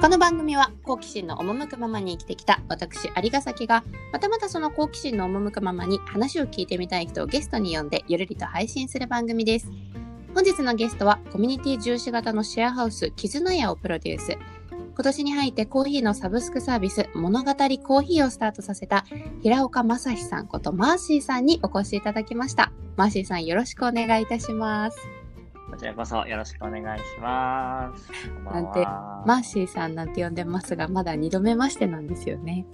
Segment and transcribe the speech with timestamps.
[0.00, 3.84] この番組は好奇心の赴くままに生きてきた私有ヶ崎が
[4.14, 9.70] またまたその好奇心の赴くままに話を聞いてみたい人をゲストに呼んでゆるりと配信する番組です。
[10.34, 14.38] 本日のゲストはコミュニティ重視型のシェアハウス絆屋をプロデュース。
[14.94, 19.04] 今年に入ってコーヒーのサブスクサービス物語コーヒーをスタートさせた
[19.42, 22.72] 平岡正史さんことマーシーさんにお越しいただきました。
[22.96, 25.19] マーシーさんよろしくお願いいたします。
[25.80, 28.12] ちらこそよろしくお願いします。
[28.44, 32.66] なんてマーシーさんなんて呼んでますが、まだ2度目ましてなんですよね。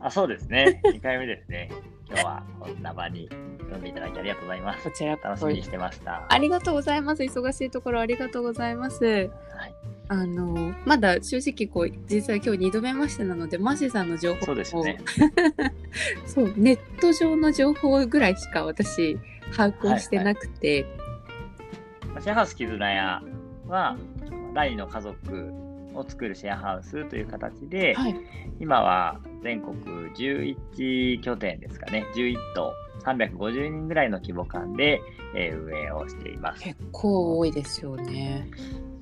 [0.00, 0.80] あ、そうですね。
[0.84, 1.70] 2回目ですね。
[2.08, 3.28] 今日はこんな場に
[3.70, 4.84] 呼んでいただきありがとうございます。
[4.84, 6.24] こちら楽しみにしてました。
[6.28, 7.22] ありがとうございます。
[7.22, 9.04] 忙しいところありがとうございます。
[9.04, 9.28] はい、
[10.08, 14.98] あの、まだ正直こう、実際今日2度目ましてなので、マーシーさんの情報そうですね。
[16.26, 19.18] そう、ネット上の情報ぐらいしか私、
[19.54, 20.86] 把握をしてなくて、
[22.24, 23.22] シェアハウス絆屋
[23.68, 23.98] は、
[24.54, 25.52] 第二の家族
[25.92, 28.16] を作るシェアハウスという形で、はい。
[28.58, 29.76] 今は全国
[30.14, 32.72] 11拠点ですかね、11棟、
[33.04, 35.02] 350人ぐらいの規模感で、
[35.36, 36.62] えー運営をしています。
[36.62, 38.48] 結構多いですよね。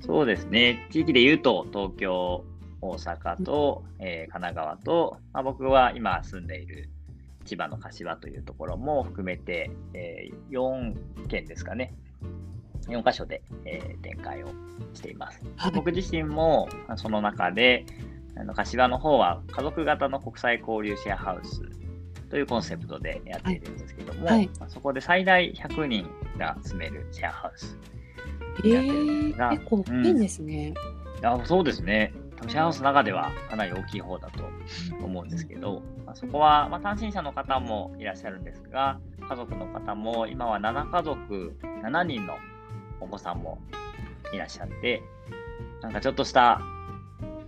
[0.01, 2.43] そうですね、地域で言うと、東京、
[2.81, 6.89] 大阪と、えー神奈川と、まあ、僕は今住んでいる
[7.45, 11.93] 千葉の柏というところも含めて、えー4県ですかね、
[12.87, 14.49] 4カ所で、えー展開を
[14.93, 15.41] しています。
[15.55, 17.85] はい僕自身もまあその中で、
[18.35, 21.61] あの柏の方は家族型の国際交流シェアハウス
[22.29, 27.77] というコンセプトでやっているんですけども、はいまあそこで最大100人が住めるシェアハウス。
[28.63, 30.69] えやってるんー、ですが結構大きいんですね。
[30.69, 32.13] いやそうですね。
[32.47, 34.43] シェアハウスの中ではかなり大きい方だと
[35.03, 42.35] 思うんですけど、まあ、そこは、まあ、単身者の方もいらっしゃるんですが、家族の方も今は7家族、7人の
[43.03, 43.59] お子さんも
[44.33, 45.01] いらっしゃって、
[45.81, 46.61] なんかちょっとした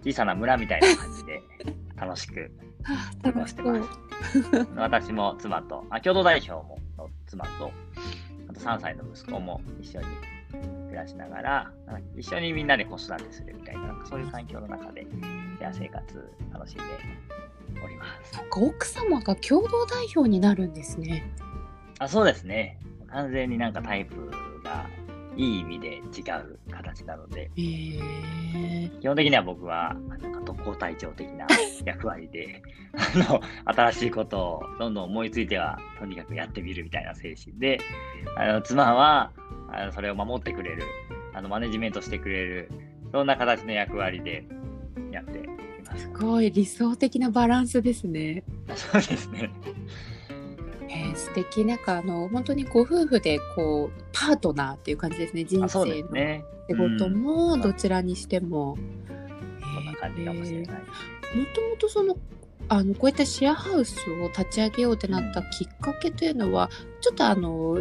[0.04, 1.42] 小さな村みたいな感じで
[1.96, 2.52] 楽しく
[2.84, 4.68] はあ、過ご楽してまうす。。
[4.76, 7.72] 私も妻と、あ共同代表もの妻と、
[8.50, 10.06] あと3歳の息子も一緒に
[10.88, 11.72] 暮らしながら、
[12.16, 16.84] 一緒にみんなで子育てするみたいな、そういう環境の中で、シェア生活楽しんで
[17.84, 18.36] おります。
[18.36, 21.32] なんか奥様が共同代表になるんですね。
[22.00, 22.80] あそうですね。
[23.08, 24.38] 完全になんかタイプが
[25.38, 31.48] いい意味で違う形なので、えー、基本的には僕はなんか特攻隊長的な
[31.86, 32.62] 役割で
[32.94, 37.80] あの新しいことをどんどん思いついてはとにかくやってみるみたいな精神で
[38.38, 39.32] あの妻は
[39.72, 40.84] あのそれを守ってくれる
[41.34, 42.72] あのマネジメントしてくれる
[43.12, 44.46] そんな形の役割で
[45.12, 45.66] やっています
[45.98, 46.10] す。
[46.10, 48.44] ごい理想的なバランスですね。
[48.76, 49.50] そうですね。
[50.96, 55.86] えー、素敵なんかあの本当にご夫婦でこうパートナーっていう感じですね人生の。
[56.68, 58.78] 仕事うんもどちらにしても。
[59.76, 60.78] そんな感じかもしれない。
[60.78, 60.84] も
[61.54, 62.18] ともとその
[62.70, 66.70] あのこういったシェアハウスを立ち上げようってなったきっかけというのは、
[67.02, 67.80] ちょっとあの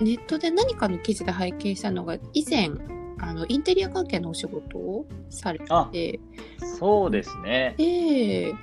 [0.00, 2.70] ネットで何かの記事で拝見したのが以前
[3.18, 6.20] あのインテリア関係のお仕事をされあて
[6.78, 7.74] そうですね。
[7.76, 8.54] で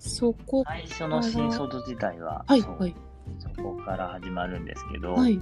[0.00, 2.94] そこ最初の新卒自体は、はいはい。
[3.38, 5.40] そこから始まるんですけど、はい。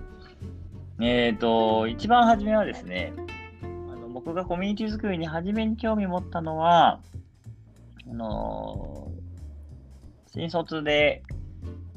[1.01, 3.13] えっ、と、一番初めはですね、
[3.63, 7.01] あの僕がコミュニティ作りに初めに興味持ったのは、
[8.11, 8.99] あのー
[10.39, 11.23] 新卒で、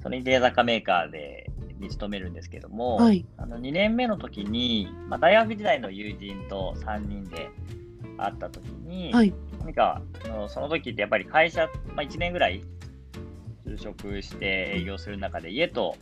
[0.01, 3.25] そのインテリア雑貨メーカーでに勤めるんですけども、はい。
[3.37, 7.49] あの2年目の時に、まあ、大学時代の友人と3人で
[8.17, 12.63] 会った時に、はい何かあのその時ってやっぱり会社、まあ、1年ぐらい
[13.65, 15.95] 就職して営業する中で家と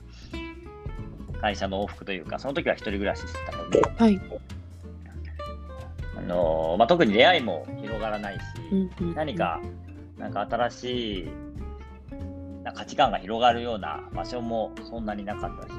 [1.41, 4.19] 会社の往復というかその時は一人暮らししてたので、はい、
[6.17, 9.15] あのまあ、特に出会いも広がらないし、うんうんうん。
[9.15, 9.61] 何か
[10.17, 11.27] なんか新しい
[12.63, 15.78] な価値観が広がるような場所もそんなになかったし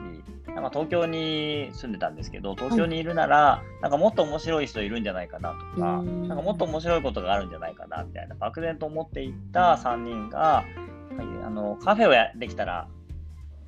[0.54, 6.28] なんか東京に住んでたんですけど東京にいるなら、なんかもっと面白い人いるんじゃないかなとか、うん。
[6.28, 10.64] なんかもっと面白いことがあるんじゃないかなみたいな漠然と思っていった3人が、
[11.44, 12.88] あのカフェをやできたら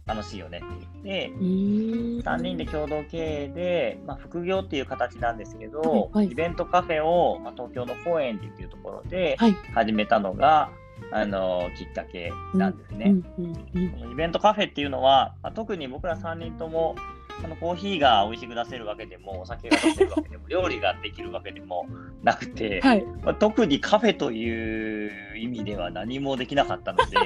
[0.07, 2.19] 楽しいよねって言って、うー。
[2.19, 6.27] ん3人で共同経営で、まあ、副業っていう形なんですけど、はいはい。
[6.27, 9.55] イベントカフェを、まあ、東京の高円寺っていうところではい。
[9.75, 10.71] 始めたのが、
[11.11, 13.15] あのきっかけなんですね。
[14.11, 16.95] イベントカフェっていうのは、まあ、特に僕ら3人とも
[17.45, 21.87] あのコーヒーが美味しく出せるわけでもお酒が出せるわけでも料理ができるわけでも
[22.23, 23.05] なくて、 はい。
[23.23, 27.17] まあ、特にカフェという意味では何もできなかったので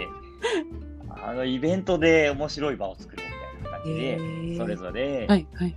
[1.23, 5.75] あのイベントで面白い場を作ろうみたいな感じで、それぞれ、はいはい。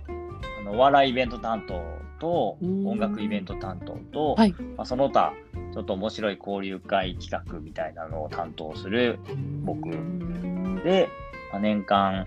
[0.60, 1.82] あのお笑いイベント担当
[2.20, 5.32] とうん音楽イベント担当と、はいまあ、その他
[5.72, 9.18] ちょっと面白い交流会企画みたいなのを担当する
[9.64, 9.88] 僕
[10.84, 11.08] で、
[11.52, 12.26] まあ、年間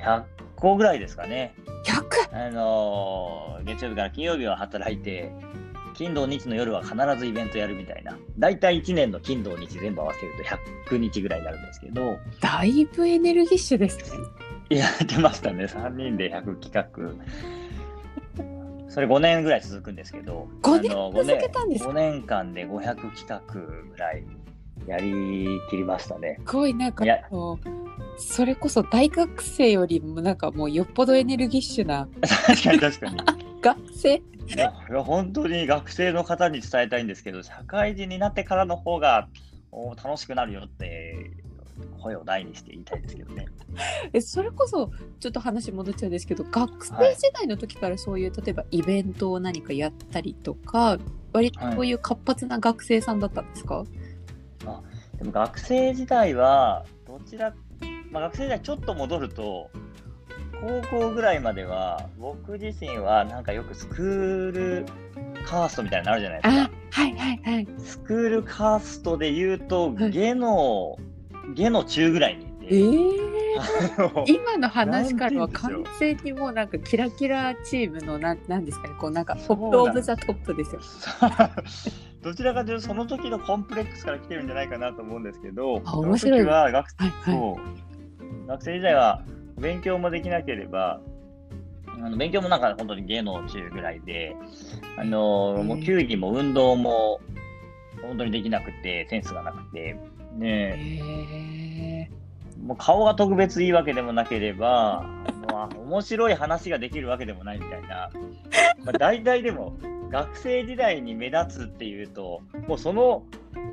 [0.00, 0.24] 100
[0.56, 1.54] 個ぐらいですかね。
[1.84, 2.46] 100!
[2.46, 5.30] あのー月曜日から金曜日は働いて、
[5.94, 8.16] 金土日の夜は必ずイベントやるみたいな。
[8.38, 10.32] だいたい1年の金土日全部合わせる
[10.88, 14.78] と100日ぐらいになるんですけど、だいぶエネルギッシュですね。
[14.78, 15.64] やってましたね。
[15.64, 17.59] 3人で100企画。
[18.90, 24.24] それ5年ぐらい続くんですけど、5年続けたんですか？5年間で500企画ぐらい
[24.86, 26.40] やりきりましたね。
[26.44, 27.04] すごいなんか
[28.18, 32.08] それこそ大学生よりもなんかもうよっぽどエネルギッシュな
[32.48, 33.18] 確かに確かに。
[33.62, 34.14] 学生？
[34.14, 34.22] い
[34.56, 39.28] やいや本当に学生の方に伝えたいんですけど、社会人になってからの方が
[39.70, 41.30] お楽しくなるよって
[42.00, 43.46] 声を大にして言いたいですけどね。
[44.12, 44.90] えそれこそ
[45.20, 50.98] ちょっと話戻っちゃうんですけど学生時代の時からそういう、例えばイベントを何かやったりとか
[51.32, 53.84] 割とこういう活発な学生さんだったんですか、
[55.20, 57.54] でも学生時代は、どちら、
[58.10, 59.70] まあ、学生時代ちょっと戻ると、
[60.60, 64.86] 高校ぐらいまでは、僕自身はなんかよくスクール
[65.44, 66.72] カーストみたいなのあるじゃないですあか。
[66.92, 70.98] はいはいはいスクールカーストで言うと、はい下の、
[71.54, 72.50] 下の中ぐらいにいて。
[72.72, 78.94] えー、今の話からは完全にもうなんかキラキラチームのなんなんですかね。
[78.98, 80.80] こうなんかトップオブザトップですよ。
[82.22, 86.40] どちらかというとその時のコンプレックスから来てるんじゃないかなと思うんですけど、あ面白い。
[86.40, 87.56] その時は学,、はいは
[88.44, 88.48] い。
[88.48, 89.24] 学生時代は
[89.58, 91.00] 勉強もできなければ、
[92.02, 94.36] あの勉強もなんか本当に下の中ぐらいで、
[94.96, 97.20] あのもう球技も運動も
[98.02, 99.96] 本当にできなくて、センスがなくて、
[100.36, 102.10] ね
[102.62, 105.04] もう顔が特別いいわけでもなければ、
[105.50, 108.10] まあ、面白い話ができるわけでもないみたいな、
[108.84, 109.76] まあ、大体でも
[110.10, 113.22] 学生時代に目立つっていうと、もうその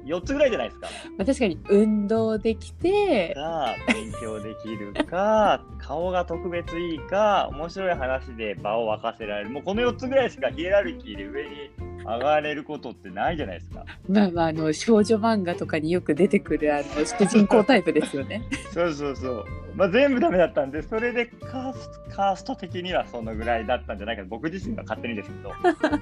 [0.06, 0.88] 4つぐらいじゃないですか。
[1.18, 9.50] まあ、確かに運動できてか、勉強できるか、顔が特別いいか、面白い話で場を沸かせられる。
[9.50, 11.72] もうこの4つぐらいしかヒエラルキーで上に
[12.08, 13.86] 上がれることってないじゃないですか。
[14.08, 18.44] まあまああの少女漫画とかによく出てくるあの主人公タイプですよね。
[18.74, 19.46] そうそうそう。
[19.76, 25.52] まあ、全部ダメだったんで、それでカースカースト的にはそのぐらいだったんじゃないかと、僕自身が勝手にですけど、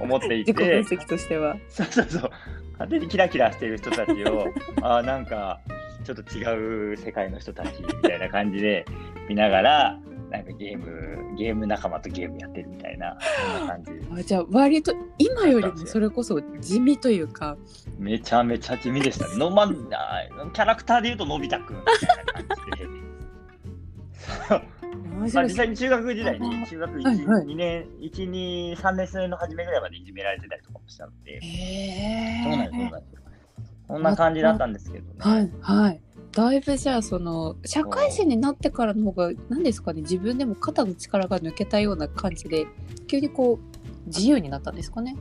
[0.00, 1.56] 思ってい 自己分て、析としては。
[1.68, 2.30] そうそうそう。
[2.72, 4.46] 勝手にキラキラしている人たちを、
[4.80, 5.60] ああ、なんか、
[6.04, 8.86] ちょっと違う世界の人たちみたいな感じで
[9.28, 9.98] 見ながら、
[10.38, 13.16] なんかゲーム、ゲーム仲間とゲームやってるみたいな、
[13.58, 13.90] そんな感じ。
[14.12, 17.56] あじゃあ割と今よりもそれこそ地味というか
[17.98, 19.36] めちゃめちゃ地味でしたね。
[19.36, 22.42] のまあキャラクターで言うとのび太くんみたいな感
[22.74, 22.86] じで。
[25.16, 33.20] 面まあ、実際に中学時代に、中学1、はいはい2年、1、2、3年生の初めぐらいまでいじめられてたりとかもしたので、へそうなんです、そうなんですよ。
[33.88, 35.18] そんな感じだったんですけどね。
[35.18, 36.00] はいはい。
[36.36, 42.66] だいぶじゃあその社会人になってからの方が何ですかね自分でも肩の力が抜けたような感じで
[43.06, 45.16] 急にこう自由になったんですかね？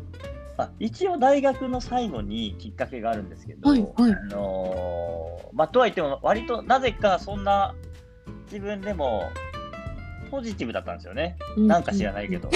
[0.57, 7.73] あ一応大学の最後にきっかけがあるんですけど、はいはいあのーまあ、とはいっても割となぜかそんな
[8.51, 9.29] 自分でも
[10.25, 11.38] ポジティブだったんですよね。
[11.57, 12.50] なんか知らないけど、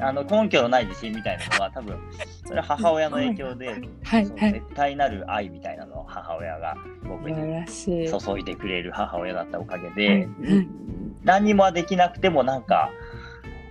[0.00, 1.98] あの根拠のない自信みたいなのは多分
[2.44, 4.52] それは母親の影響で、はいはい。
[4.52, 7.64] 絶対なる愛みたいなのを母親が僕に。
[7.66, 10.28] 注いでくれる母親だったおかげはいで、はい
[11.24, 12.90] 何にもできなくてもなんか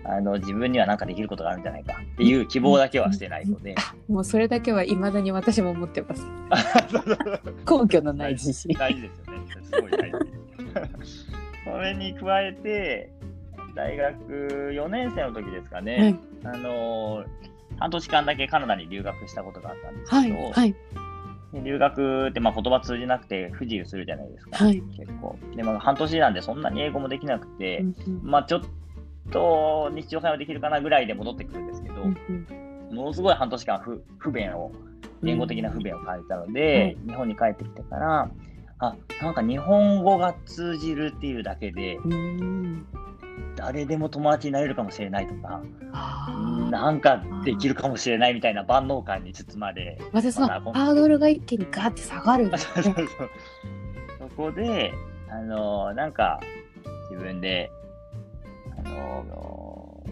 [0.06, 3.76] あの自分には何かできることがあるんじゃないかっていう希望だけは捨てないので。
[4.10, 6.28] もうそれだけはいまだに私も思ってます。
[7.70, 8.76] 根拠のない自信。
[8.78, 9.40] 大事ですよね。
[9.62, 10.18] すごい大事。
[11.64, 13.14] それに加えて、
[13.76, 15.86] 大学4年生の時ですかはい。
[15.86, 17.26] ね、あのー
[17.80, 20.76] 半年間だけカナダに留学したことがあったんですはけど、いはい。
[21.54, 24.82] で留学ってまあ言葉通じなくて不自由するじゃないですか、はい。
[24.98, 25.38] 結構。
[25.56, 28.22] で、まあ、半年なんでそんなに英語もできなくて、うんうん。
[28.24, 28.62] まあちょっ
[29.32, 32.48] と日常会話できるかなぐらいで戻ってくるんですけど、うんうん
[32.94, 34.72] ものすごい半年間不不便を、
[35.24, 38.30] 言語的な不便を感じたので、日本に帰ってきてから、
[38.78, 42.86] あ、なんか日本語が通じるっていうだけで、うん
[43.66, 45.64] 誰でも友達になれるかもしれないとか、
[46.70, 52.52] なんかできるかもしれないみたいな万能感に包まれ、またそのハードルが一気にガーって下がる。
[54.20, 54.94] そこで、
[55.30, 56.42] あのなんか
[57.10, 57.72] 自分で、
[58.86, 60.04] あの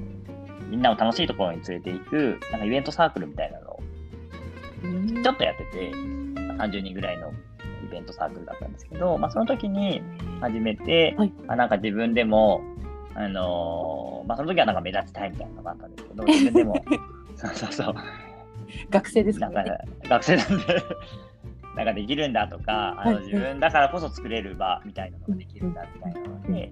[0.69, 3.79] みんなを楽しいところに連れて行く、なんかイベントサークルみたいなのを
[4.83, 5.21] うん。
[5.21, 5.91] ちょっとやってて、
[6.55, 7.33] まあ30人ぐらいの
[7.85, 10.01] イベントサークルだったんですけど、まあ、その時に
[10.39, 11.33] 始めて、はい。
[11.49, 12.61] あなんか自分でも、
[13.15, 16.75] あのーまあ、その時はなんか目立ちたいみたいなのがあったんですけど、 自分でも、
[17.35, 17.95] そうそうそう、
[18.89, 19.55] 学生ですかね？
[19.55, 19.63] か
[20.09, 20.55] 学生なんで。
[21.75, 23.25] なんかできるんだとか、あのはい。
[23.25, 26.71] 自分だからこそ作れる場みたいなのができるんだみたいなので、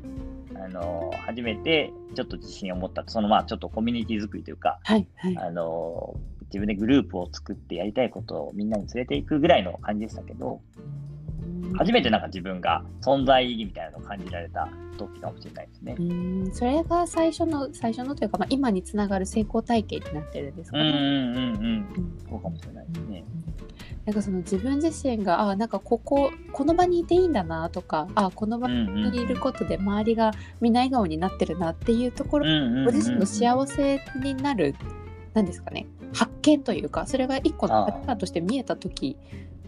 [0.56, 5.38] あの初めてちょっと自信を持ったそのまあちょっとコミュニティ作りというか、はいはい。
[5.38, 6.16] あの
[6.48, 10.60] 自分でグループを作ってやりたいことをみんなに連れていくぐらいの感じでしたけど、
[11.76, 16.02] 初めてなんか自分が存在意義みたいなのを感じられた時かもしれないですねう。
[16.04, 20.84] んそれが最初の最初のというか、まあ、今につながる成功体験になってるんですかね。
[20.84, 21.94] うんうんうんうん。
[21.98, 23.24] うんそうかもしれないですね。
[24.06, 32.46] なんかその自分自身があなんかこここの場にいていいんだなとかあこの場にいることで周りがみんな笑顔になってるなっていうところ、
[32.86, 34.74] ご自身の幸せになる
[35.34, 39.16] なんですかね発見というかそれが一個のパターンとして見えた時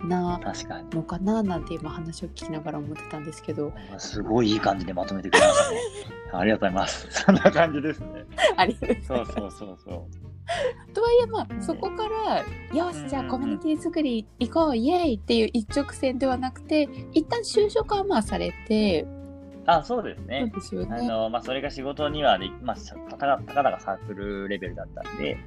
[0.08, 0.90] な確かに。
[0.92, 5.78] のかななんて今話を聞きながら思ってたんですけどすごいいい感じでまとめてくれましたね。
[6.34, 7.08] ありがとうございます。
[7.10, 8.26] そんな感じですね。
[8.58, 10.94] ありがとうそうそうそうそう。
[10.94, 12.44] とはいえまあそこから
[12.76, 19.06] よしじゃあコミュニティ作り行こうイエーイっていう一直線ではなくて一旦就職はまあされて
[19.66, 20.52] あ、そうですそうね。
[20.54, 20.96] ですよね。
[21.00, 25.38] あのまあ、それが仕事にはで、まあ、たたたかだかサークルレベルだったんで、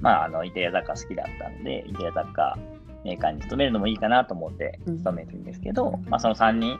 [0.00, 2.58] まあ、あのインテリア雑貨好きだったんで、インテリア雑貨
[3.04, 6.78] メーカーに勤めるのもいいかなと思ってうん勤めてるんですけど、まあ、その3人、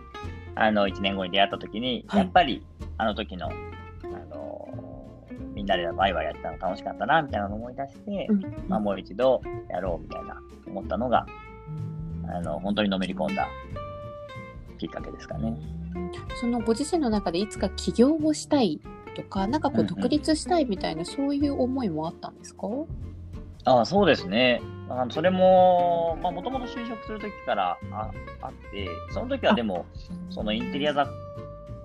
[0.55, 2.65] あの1年後に出会った時に、はいやっぱり
[2.97, 3.51] あの時の、あ
[4.35, 4.69] の
[5.55, 11.27] みんなでワイワイやったの楽しかったなみたいなのを思い出して、うんまあ、もう一度やろうみたいな思ったのが、
[12.29, 13.47] あの本当にのめり込んだ
[14.79, 15.57] きっかけですかね。
[16.41, 18.81] そのご自身の中でいつか起業をしたい
[19.15, 22.67] とか、なんかこうんううん独立したいみたいな、そういう思いもあったんですか？
[23.65, 24.61] ああそうですね。
[24.89, 28.11] あのそれも、まあ、もともと就職するときからあ
[28.43, 29.87] あって、その時はでも、
[30.31, 31.09] そのインテリア雑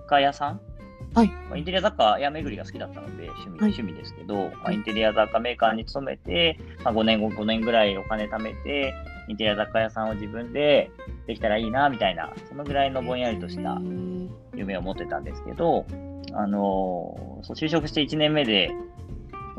[0.06, 0.60] 貨屋さん、
[1.14, 1.28] はい。
[1.28, 3.72] まあ、インテリア雑貨屋巡りが好きだったので、趣味,、はい。
[3.72, 8.94] 趣味ですけど、まあ、インテリア雑貨メーカーに勤めて、まあ、5年後、5年ぐらいお金貯めて、
[9.28, 10.90] インテリア雑貨屋さんを自分で
[11.26, 13.80] できたらいいな、みたいな、そのぐらいのぼんやりとした
[14.54, 15.84] 夢を持ってたんですけど、
[16.32, 18.70] あのそう就職して1年目で、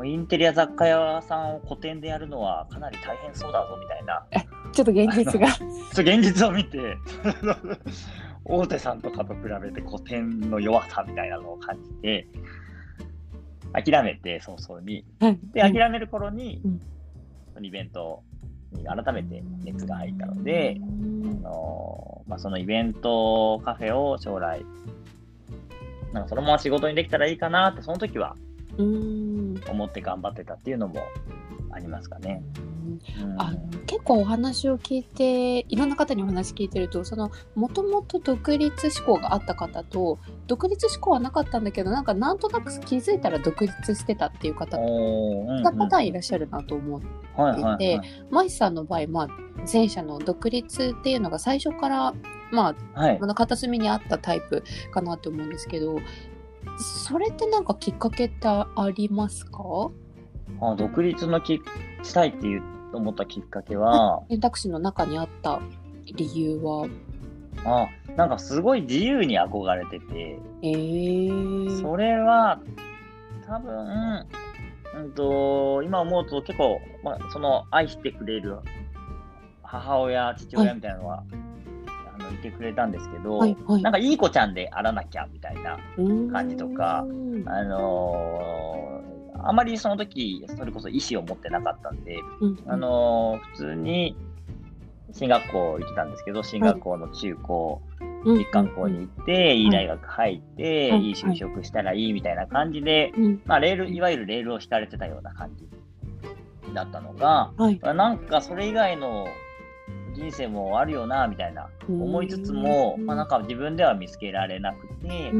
[0.04, 4.24] インテリア雑貨屋さんを個展でやるのはかなり大変そうだぞみたいな、
[4.72, 5.48] ちょっと現実が。
[5.90, 6.96] 現実を見て、
[8.44, 12.26] 大手さんとかと比べて個展の弱さみたいなのを感じて、
[13.72, 15.04] 諦めて早々に。
[15.20, 15.38] はい。
[15.52, 17.64] で、諦める頃に、うん。
[17.64, 18.22] イベント
[18.72, 21.42] に改めて熱が入ったので、うん。
[21.44, 24.64] あのまあ、そのイベントカフェを将来、
[26.12, 28.36] なんかそのまま仕事にできたらいいかなって、その時は
[28.78, 29.41] うん
[29.72, 31.00] 思って頑張ってたっていうのも
[31.72, 32.42] ありますかね。
[33.20, 33.40] うん。
[33.40, 45.66] あの結構お話を聞いていろんな方にお話聞いてるとそのもともと独立志向があった方と独立志向はなかったんだけどなんかなんとなく気づいたら独立してたっていう方おーうんうん。
[45.66, 48.24] 2パターンいらっしゃるなと思ってはいはいはい。
[48.30, 49.28] マイスさんの場合、まあ、
[49.70, 52.14] 前者の独立っていうのが最初から、
[52.50, 53.18] まあ、はい。
[53.18, 55.96] この片隅にあったタイプかなと思うんですけど
[56.78, 59.90] それってなんかきっかけってありますか？
[60.60, 61.60] あ独立のき
[62.02, 65.60] したいっていう思ったきっかけは、選択肢の中にあった
[66.16, 66.88] 理由は？
[67.64, 72.60] あなんかすごい自由に憧れてて、えー、それは
[73.46, 74.26] 多分、
[74.96, 78.58] うんと、今思うと結構、まあ、その愛してくれる
[79.62, 81.24] 母親、父親みたいなのは、
[82.42, 83.82] てくれたんですけど、はいはい。
[83.82, 87.04] なんかいい子ちゃんであらなきゃみたいな、感感じとか
[87.46, 89.12] あのー
[89.44, 92.18] あまりその時それこそ意思を持ってなかったんで、
[92.66, 94.16] あのー普通に
[95.12, 97.82] 進学校行ってたんですけど、進学校の中高、
[98.24, 101.02] 一貫校に行って、いい大学入って、はい。
[101.02, 103.42] いい就職したらいいみたいな感じで、うん。
[103.44, 105.68] まあ、レール、いわゆるレールを引かれてたような感じ
[106.72, 107.80] だったのが、はい。
[107.82, 109.26] なんかそれ以外の
[110.14, 111.68] 人生もあるよな、みたいな。
[111.88, 113.06] 思いつつも、うん。
[113.06, 115.32] まあなんか自分では見つけられなくて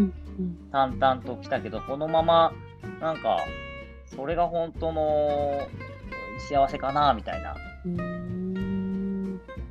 [0.70, 2.52] 淡々と来たけど、このまま、
[3.00, 3.38] なんか、
[4.06, 5.60] それが本当の
[6.50, 7.54] 幸せかな、みたいな。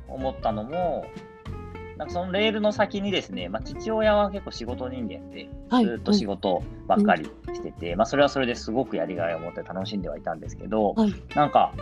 [0.08, 1.04] 思ったのも、
[1.96, 5.84] なんかそのレールの先にですね、まあ、父親は結構仕事人間で、はい。
[5.84, 11.14] ずっと仕事ばっかりしてて、まあ、それはそれですごくやりがいを持って楽しんではいたんですけど、はい。
[11.34, 11.72] なんか、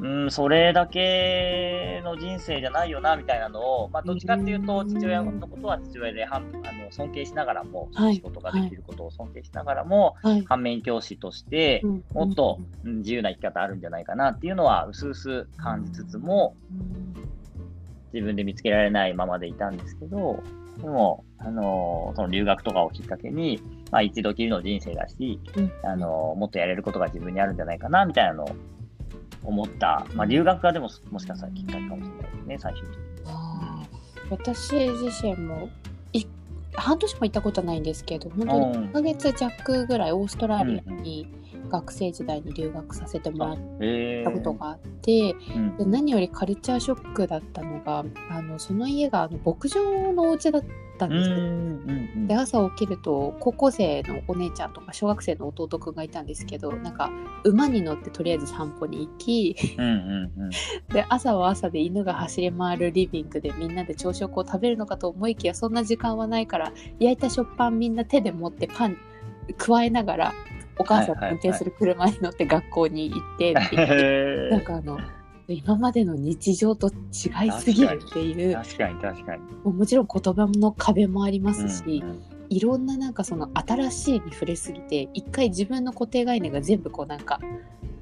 [0.00, 4.88] うん、それだけの人生じゃないよなみたいなのを、まあ、どっちかっていうと、うん。
[4.88, 10.44] 父親のことは父親ではんあの尊敬しながらも、はい仕事ができることを尊敬しながらも、はい。
[10.44, 16.56] 反面教師として、うんもっと、うん自由な生き方あるんじゃないかなっていうのは、うすうす感じつつも、
[18.12, 20.42] 自分で見つけられないままでいたんですけど、
[20.78, 23.60] でも、あのその留学とかをきっかけに、
[23.90, 25.72] まあ、一度きりの人生だし、うん。
[25.82, 28.48] あのもっとやれることが自分にあるんじゃないかなみたいなのを
[29.46, 32.96] 思った、まあ、留学がでももしかしたらきっかけかもしれないですね、最終的に。
[33.26, 34.30] あー。
[34.30, 35.68] 私自身も
[36.12, 36.26] い
[36.74, 38.84] 半年も行ったことないんですけど本当にうん。
[38.86, 41.28] 1ヶ月弱ぐらいオーストラリアに
[41.68, 45.76] 学生時代に留学させてもらっえたことがあって、うん。
[45.76, 50.68] で何よりカルチャーショックだったのがあのその家があの牧場のお家だった
[51.04, 51.36] んうんですよ。
[51.36, 52.26] うん。
[52.26, 57.10] で朝起きると高校生のお姉ちゃんとか小学生の弟くんがいたんですけどなんか
[57.44, 60.50] 馬に乗ってとりあえず散歩に行きうんうんうん。
[60.94, 68.96] で朝は朝で犬が走り回るリビングでみんなで朝食を食べるのかと思いきやそんな時間はないから焼いた食パンみんな手で持ってパン
[69.58, 70.32] 加えながら
[70.78, 74.98] お母さんが運転する車に乗って学校に行ってって なんかあの
[75.48, 78.54] 今までの日常と違いすぎるっていう。
[78.54, 79.42] 確かに確かに。
[79.64, 82.22] ももちろん言葉の壁もありますし、うんうん。
[82.48, 87.40] いろんななんかその新しいに触れすぎて一回自分の固定概念が全部こうなんか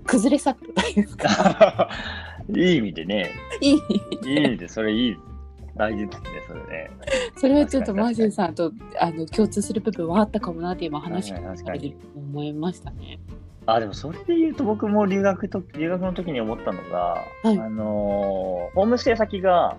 [0.06, 1.88] 崩れ去ったというか。
[2.54, 3.30] いい意味でね、
[3.62, 5.16] いいいい意味でそれいい、
[5.76, 6.90] 大事ですね、それね。
[7.36, 11.96] それはちょっとマーシュンさんとあの共通する部分はあったかもなって今話確かに確かに。
[12.14, 13.18] 思いましたね。
[13.66, 17.58] あ、でもそれで言うと僕も留学と、留学の時に思ったのが、はい。
[17.58, 19.76] あのーホームステイ先が、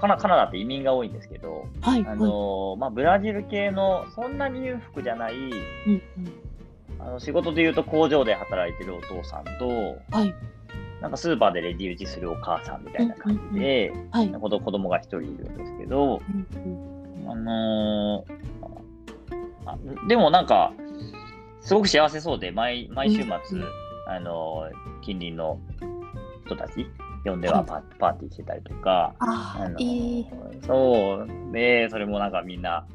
[0.00, 6.02] カナカナダって移民が多いんですけど、はい、あのーまあ、ブラジル系のそんなに裕福じゃない、うんうん、
[6.98, 9.68] あの仕事で言うと工場で働いてるお父さんと、
[10.10, 10.34] はい。
[11.00, 16.20] なんかスーパーでレジ打ちするお母さんみたいな感じで、はい、子供子供が一人いるんですけど、
[16.56, 17.30] うんうん。
[17.30, 18.32] あのー
[19.66, 19.76] あ
[20.08, 20.72] でもなんか、
[21.68, 23.64] すごく幸せそうで、毎毎週末、うん。
[24.06, 25.60] あのー近隣の
[26.46, 26.86] 人たち
[27.26, 30.26] 呼んではパ,、パーティーしてたりとか、あのーいい。
[30.66, 32.86] そう、で、それもなんかみんな、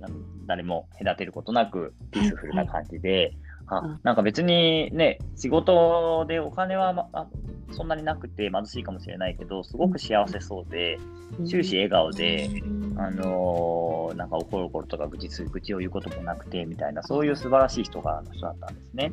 [0.00, 0.08] な
[0.46, 3.34] 誰も隔てることなく、ピースフルな感じで、
[3.80, 3.90] うん。
[3.92, 7.26] あなんか別にね、仕事でお金は、ま、あ
[7.72, 10.98] そんなになくて貧しいかもしれないけど、すごく幸せそうで、
[11.46, 12.48] 終始笑顔で、
[12.96, 19.12] あのーなんか怒ることとか愚痴する愚痴を言うこともなくてみたいな、そういう素晴らしい人が人だったんですね。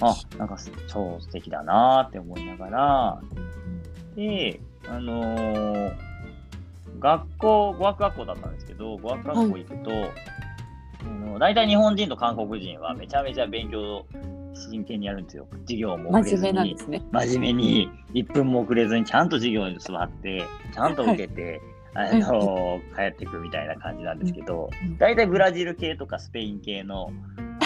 [0.00, 0.58] あ、なんか
[0.88, 3.20] 超素敵だなーって思いながら、
[4.16, 5.96] で、あのー
[6.98, 10.35] 学校、語学学校だったんですけど、語学学校行くと、あ
[11.06, 14.04] の大体日本人と韓国人はめちゃめちゃ勉強
[14.54, 15.46] 真剣にやるんですよ。
[15.62, 16.40] 授業も遅れずに。
[16.40, 17.02] 真面目なんですね。
[17.12, 20.42] 真面目に1分も遅れずにちゃんと授業に座って、
[20.72, 21.60] ちゃんと受けて、
[21.96, 27.10] あの帰っていくみたいな感じなんですけどうん、大体ブラジル系とかスペイン系の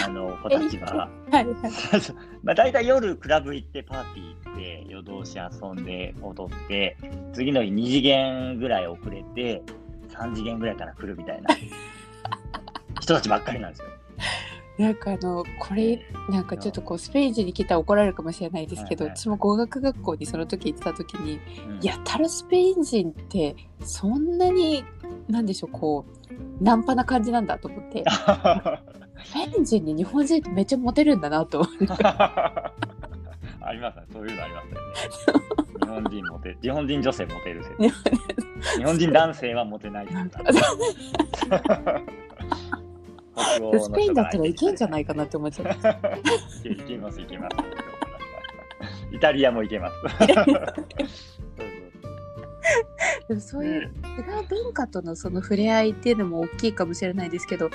[0.01, 1.55] あの子たちは、はいはい。
[2.41, 6.97] まあ大体夜クラブ行ってパーティー行って夜通し遊んで踊って
[7.33, 9.61] 次の日2次元ぐらい遅れて
[10.09, 11.53] 3次元ぐらいから来るみたいな
[13.11, 13.87] 人たちばっかりなんですよ。
[14.77, 19.19] なんかあのこれなんかちょっとこうスペイン人に来たら怒られるかもしれないですけど、はいはい。
[19.19, 21.79] 私も語学学校にその時行ってた時にうん。
[21.81, 24.83] やたらスペイン人ってそんなに
[25.27, 28.03] なんでしょうこうナンパな感じなんだと思って
[29.23, 31.59] スペイン人に日本人ってめっちゃモテるんだなと。
[31.59, 31.85] 思って
[33.63, 34.79] ありますね、そういうのありますよね。
[35.81, 37.75] 日本人モテ、日本人女性モテる説。
[38.77, 40.07] 日本人男性はモテない
[43.35, 45.99] スペインだったらいけんじゃないいかなって思っちゃ
[46.63, 46.67] う。
[46.67, 47.55] いけいけます、いけます。
[49.11, 49.95] イタリアもいけます。
[53.27, 53.91] でもそういう違う
[54.47, 57.69] 文化とのその触れ合いっていうのも大きいかもしれないですけど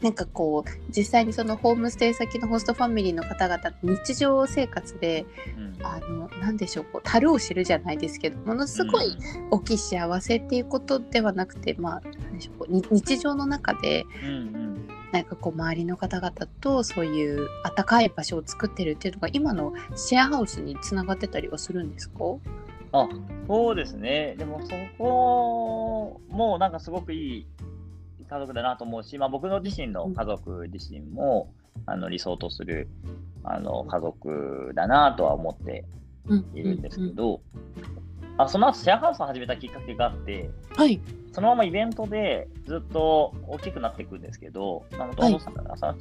[0.00, 5.24] なんかこう実際にそのホームステイ先のホストファミリーの方々の日常生活で
[5.56, 9.16] うんあのなんでしょうこう樽を知るじゃないですけどものすごい
[9.50, 14.65] 大きい幸せっていうことではなくてまあなんでしょう日常の中でうんうん
[15.12, 22.16] なんかこう周りの方々とそういう温かい場所を作ってるっていうのが今のシェアハウスにつながってたりはするんですか？
[22.92, 23.08] あ
[23.46, 24.34] そうですね。
[24.38, 27.46] でもそこもなんかすごくいい
[28.28, 31.52] 家族だなと思うし、まあ、僕の自身の家族自身も、
[31.84, 32.88] あの理想とする
[33.44, 35.84] あの家族だなとは思って
[36.28, 36.46] うん。
[36.54, 37.40] いるんですけど、
[38.38, 41.00] あその後シェアハウスを始めたきっかけがあって、はい。
[41.32, 45.94] そのままイベントでずっと大きくなっていくんですけど、まあ、元々ささ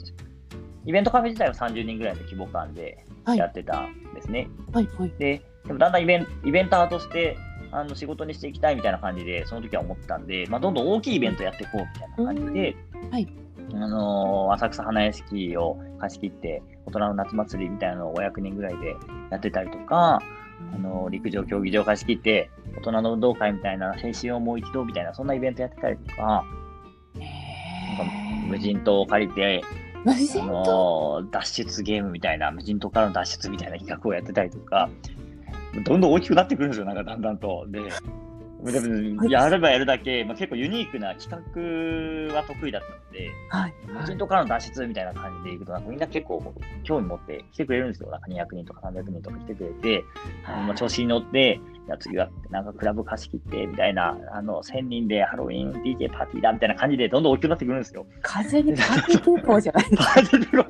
[0.85, 3.37] イベントカフェ自体は30人ぐらいの規模感ではい。
[3.37, 4.47] やってたんですね。
[4.71, 5.13] はいはい。
[5.17, 7.37] で、でもだんだんイベンイベンターとして
[7.71, 13.09] あの仕事にしていきたいみたいな感じで、その時は思ったんで、まあ、どんどん大きいイベントやっていこうみたいな感じで、うん。
[13.09, 13.27] はい。
[13.73, 18.95] あのー浅草花屋敷を貸し切って、大人の夏祭りみたいなのを500人ぐらいで
[19.31, 20.19] やってたりとか、
[20.73, 26.45] あのー陸上競技場貸し切って、大人の運動会みたいな、青春をもう一度みたいな、そんなイベントやってたりとか、なんか
[28.47, 29.61] 無人島を借りて、
[30.07, 30.45] あ島？
[30.45, 34.89] の脱出ゲームみたいな、無人島からの脱出みたいな企画をやってたりとか、
[35.83, 37.65] どんどん大きくなってくるんですよ、なんかだんだんと。
[37.69, 37.79] で、
[39.29, 41.29] やればやるだけ、まあ、結構ユニークな企
[42.29, 43.73] 画は得意だったので、はい。
[43.87, 48.09] 無人島からの脱出みたいな感じでいくと、なんかみんな結構興味持って来てくれるんですよ。
[48.09, 50.03] なんか200人とか300人とか来てくれて、
[50.45, 58.05] あのまあ調子に乗って、じゃあ次はなんかクラブ貸し切ってみたいな、あの1000人でハロウィン DJ パーティーだみたいな感じでどんどん大きくなってくるんですよ。
[58.21, 60.65] 風にパーティーじゃないパーティーの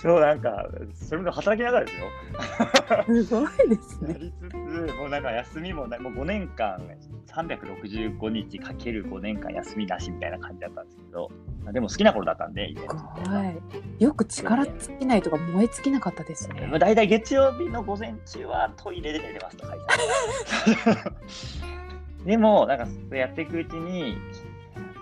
[0.00, 3.24] そう、なんか、それも働きながらですよ。
[3.24, 4.14] すごいですね。
[4.14, 6.80] やりつつ、もうなんか休みもな、もう5年間、
[7.26, 11.30] 365日かける5年間休みなしみたいな感じだったんですけど、
[11.72, 12.74] でも好きな頃だったんで。
[13.26, 13.54] は
[14.00, 14.02] い。
[14.02, 16.66] よく力尽きないとか燃え尽きなかったですね。
[16.68, 19.84] まあ、大体月曜日の午前中はトイレで寝てますと書いて
[20.96, 21.12] ある
[22.24, 24.16] でも、なんかそうやっていくうちに、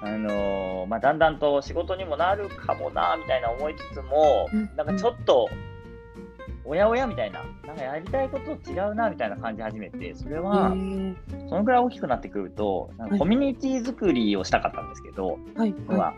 [0.02, 5.48] あのーまあ、だんだんと仕事にもなるかもなみたいな思いつつも、うんなんかちょっと、
[6.70, 10.70] おやおやみたいな、なんかやりたいこと違うなみたいな感じ始めて、それは、
[11.48, 15.72] そのくらい大きくなってくると、なんかコミュニティ作りをしたかったんですけど、はい。
[15.72, 16.14] 僕は、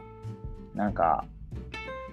[0.75, 1.25] なんか、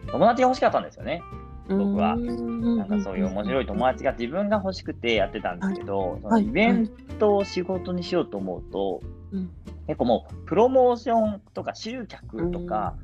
[0.09, 1.21] 友達が欲しかったんですよね。
[1.67, 2.15] 僕は。
[2.15, 6.45] ななんかそういう面白い友達が自分が欲しくてやってたんですけど、そのはい。
[6.45, 6.87] イベン
[7.19, 9.01] トを仕事にしようと思うと、
[9.33, 9.49] うん。
[9.87, 12.95] 結構もうプロモーションとか集客とか、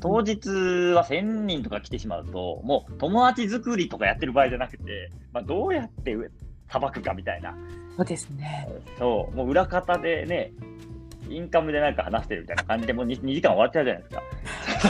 [0.00, 0.48] 当日
[0.94, 6.16] は1000人とか来てしまうと、もう友達作りとかやってる場合じゃなくて、まあ、どうやって
[6.70, 7.56] さばくかみたいな、
[7.96, 8.68] そうですね。
[8.98, 10.52] そう、もう裏方でね、
[11.28, 14.22] インカムでなんか話してるみたいな感じでもう 2, 2時間終わっちゃうじゃないですか。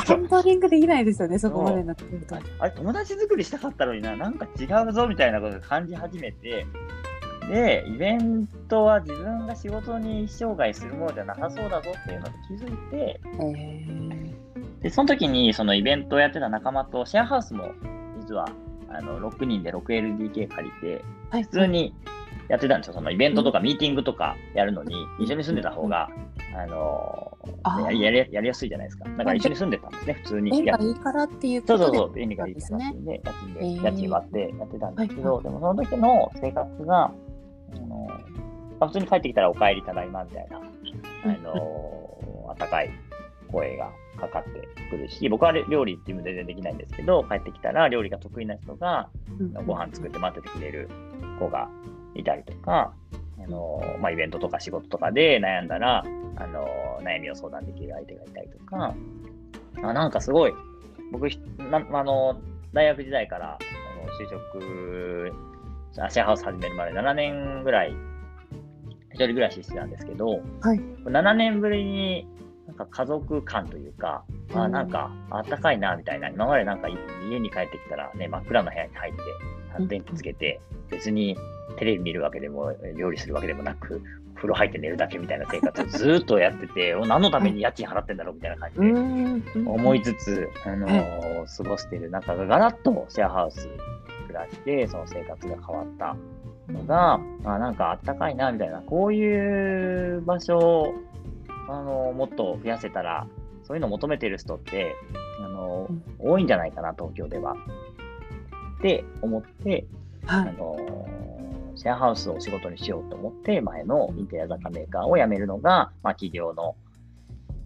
[0.05, 2.37] ハンドリングできないですよね、 そこまでになってくると。
[2.59, 6.67] あれ、友達作りしたかったのにな、なんか違うぞみたいなことを感じ始めて、
[7.49, 13.21] で、イベントは自分が仕事に一生涯するものじゃなさそうだぞっていうのに気づいて、
[13.57, 14.18] え
[14.83, 17.73] で、その時にそのイベントをやってた仲間とシェアハウスも
[18.21, 18.49] 実は
[18.91, 21.43] あの6人で 6LDK 借りて、はい。
[21.43, 21.95] 普通に
[22.49, 22.95] やってたんですよ。
[22.95, 26.09] そのイベントとかミーティングとかやるのに、一緒に住んでた方が、
[26.57, 29.05] あのあーやりやりやりやすいじゃないですか。
[29.05, 30.59] だから一緒に住んでたんですね、普通に。
[30.59, 31.85] 縁がいいからっていうことで。
[31.85, 38.09] そうそうそう、便利がいいからってで、家賃で、えー家賃割ってやってたんですけど、はいでもその時の生活が、あの
[38.81, 40.57] まあ普通に帰ってきたらお帰りただいまみたいな、
[41.25, 42.91] あのあったかい
[43.53, 50.91] 声がかかってくるし、僕は料理っていうの全然できないんですけど、帰ってきたら料理が得意な人がうんご飯作って待っててくれる
[51.39, 51.69] 子が
[52.15, 52.93] いたりとか、
[53.43, 56.05] あのまあ、イベントとか仕事とかで悩んだら、
[56.37, 56.69] あの
[57.03, 58.95] 悩みを相談できる相手がいたりとか、
[59.83, 60.53] あなんかすごい、
[61.13, 61.29] 僕、
[61.73, 62.41] あの
[62.73, 65.33] 大学時代からあの就職、
[65.99, 67.95] あシェアハウス始めるまで7年ぐらい、
[69.11, 70.79] 一人暮らししてたんですけど、はい。
[71.05, 72.29] 7年ぶりに
[72.69, 76.97] なんか家族感というか、あなんかあったかいなみたいな、今までなんかい
[77.31, 79.23] 家に帰ってきたらね、真っ暗な部屋に入って、
[79.87, 81.37] 電気つけて、別に
[81.79, 84.03] テレビ見るわけでも、料理するわけでもなく、
[84.35, 89.67] 風呂入って寝るだけみたいな生活をずーっとやってて、 お何のために家賃払ってんだろうみたいな感じうでん。
[89.67, 93.73] 思いつつ、あのー過ごしてる中がガラッとシェアハウスに
[94.27, 96.17] 暮らして、その生活が変わった
[96.71, 100.95] のが、あなんかあったかいなみたいな、こういう場所を、
[101.69, 103.27] あのーもっと増やせたら、
[103.65, 104.95] そういうのを求めてる人って、
[105.45, 107.55] あの多いんじゃないかな、東京では。
[108.79, 109.87] って思って、
[110.27, 110.55] あはい。
[110.55, 110.99] のー
[111.79, 116.75] シェアハウスを仕事にしようと思って、前のインテリア雑貨メーカーを辞めるのが、まあ、企業の、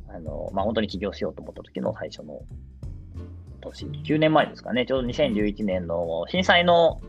[0.07, 2.43] あのーまあ、本当に起業しようと思った時の最初の
[3.63, 7.01] 年、9年前ですかね、ちょうど2011年の震災の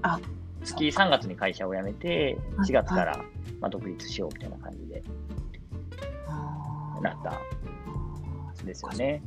[0.00, 0.18] あ
[0.64, 2.70] 月3月に会社を辞めて、はい。
[2.70, 3.22] 4月から
[3.60, 5.02] まあ独立しようみたいな感じで
[7.00, 9.22] なったんですよね。